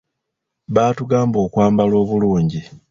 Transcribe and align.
Baatugamba 0.75 1.37
okwambala 1.45 1.93
obulungi. 2.03 2.61